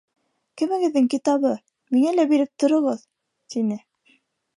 [0.61, 1.51] Кемегеҙҙең китабы,
[1.97, 3.05] миңә лә биреп тороғоҙ,—
[3.55, 3.79] тине.